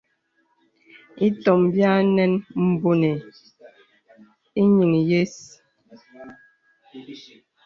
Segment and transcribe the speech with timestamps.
[1.25, 2.33] Ìtòm bì ànɛn
[2.79, 3.11] bpɔnì
[4.61, 5.35] ìyìŋ yə̀s.